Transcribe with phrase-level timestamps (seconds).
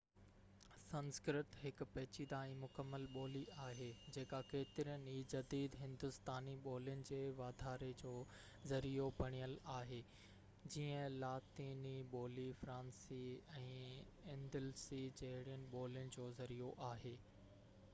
[0.83, 7.91] سنسڪرت هڪ پيچيده ۽ مڪمل ٻولي آهي جيڪا ڪيترين ئي جديد هندوستاني ٻولين جي واڌاري
[8.03, 8.15] جو
[8.73, 10.01] ذريعو بڻيل آهي
[10.77, 13.23] جيئن لاطيني ٻولي فرانسي
[13.63, 13.79] ۽
[14.37, 17.17] اندلسي جهڙين ٻولين جو ذريعو آهي